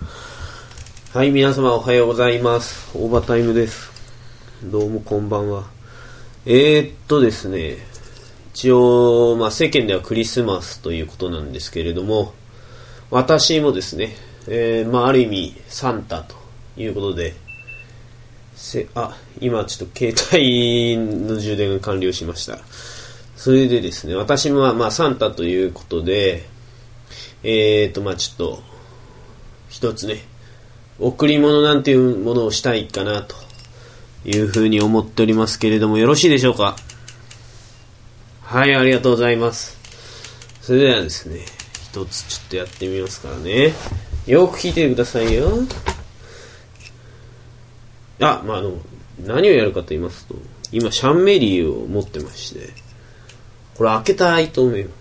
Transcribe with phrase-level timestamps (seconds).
[0.00, 2.96] はい、皆様おはようございます。
[2.96, 3.90] オーバータイムです。
[4.62, 5.64] どうもこんばんは。
[6.46, 7.78] えー、っとですね、
[8.52, 12.34] 一応、まあ世間ではクリスマスということなんですけれども、
[13.10, 14.14] 私もですね、
[14.46, 16.36] えー、まあある意味サンタと
[16.76, 17.34] いうことで、
[18.54, 22.58] せ、あ、今ちょっと携帯の充電が完了しました。
[23.36, 26.46] それでですね、私もまあサンタということで、
[27.42, 28.67] えーと、まあちょっと、
[29.68, 30.24] 一つね、
[30.98, 33.36] 贈り物なんていうものをしたいかなと
[34.24, 36.76] いうふうに思っておりますけれども、よろしいでしょうか？
[38.42, 39.78] はい、ありがとうございます。
[40.62, 41.40] それではですね、
[41.90, 43.72] 一つちょっとやってみますからね。
[44.26, 45.50] よく聞いてくださいよ。
[48.20, 48.72] あ、まあ、あの、
[49.24, 50.34] 何をやるかと言いますと、
[50.72, 52.70] 今、シャンメリーを持ってまして、
[53.76, 54.97] これ開けたいと思います。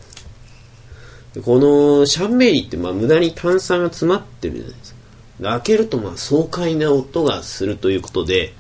[1.44, 4.98] このシャンメリーってまあ無駄に炭酸が詰まってるじゃないですか。
[5.44, 8.54] 開けるとまあ爽快な音がするということで、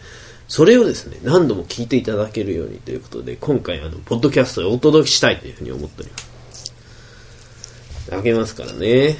[0.47, 6.17] それをですね、何度も聞いていただけるようにということで、今回あの、ポッドキャストでお届けしたいというふうに思っておりま
[6.53, 6.73] す。
[8.09, 9.17] 開けますからね。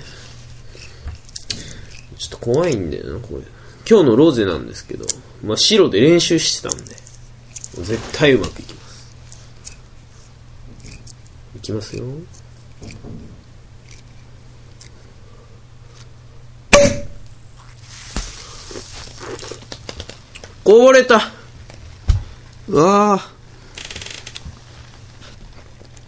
[2.18, 3.44] ちょっと怖いんだよな、これ。
[3.90, 5.06] 今日のローゼなんですけど、
[5.44, 6.96] まあ白で練習してたんで、
[7.76, 9.18] 絶対うまくいきます。
[11.58, 12.06] いきますよ。
[20.68, 21.22] こぼれた
[22.68, 23.22] うわー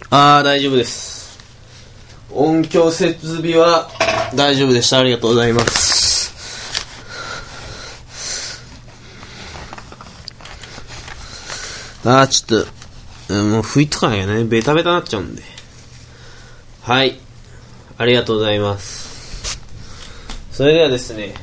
[0.09, 1.39] あー、大丈夫です。
[2.29, 3.89] 音響設備は
[4.35, 4.99] 大丈夫でした。
[4.99, 6.33] ありがとうございます。
[12.03, 12.65] あー、ちょっ
[13.29, 14.43] と、うんもう拭いとかなきゃね。
[14.43, 15.41] ベタベタなっちゃうんで。
[16.81, 17.17] はい。
[17.97, 19.57] ありがとうございます。
[20.51, 21.33] それではですね、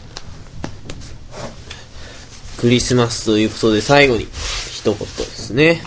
[2.59, 5.83] クリスマスということで最後に一言ですね。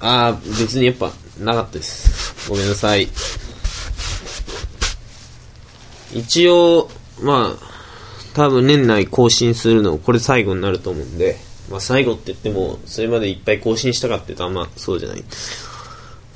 [0.00, 2.48] ああ、別にやっぱなかったです。
[2.48, 3.08] ごめんなさい。
[6.14, 7.68] 一応、まあ、
[8.34, 11.36] 多分年内更新するのこれ最後になると思うんで、
[11.70, 15.24] まあ最後って言っても、それまでいっぱい更新したかって言うとあんまそうじゃない。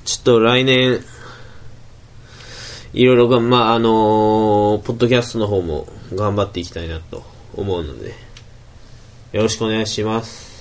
[0.04, 1.04] ちょっと来年、
[2.94, 7.22] いろいろが、まあ、あのーポッドキャストの方も頑張っていきたいなと
[7.54, 8.14] 思うので、
[9.32, 10.52] よろしくお願いします。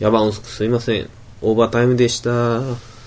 [0.00, 1.08] ヤバン遅くすいません。
[1.40, 2.99] オーバータイムでした。